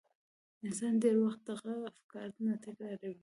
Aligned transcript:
انسان 0.65 0.93
ډېر 1.03 1.15
وخت 1.23 1.41
دغه 1.49 1.73
افکار 1.91 2.27
نه 2.45 2.53
تکراروي. 2.63 3.19